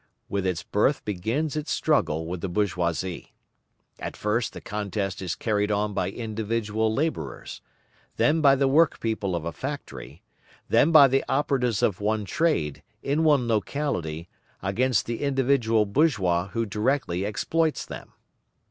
[0.27, 3.35] With its birth begins its struggle with the bourgeoisie.
[3.99, 7.61] At first the contest is carried on by individual labourers,
[8.17, 10.23] then by the workpeople of a factory,
[10.67, 14.27] then by the operatives of one trade, in one locality,
[14.63, 18.11] against the individual bourgeois who directly exploits them.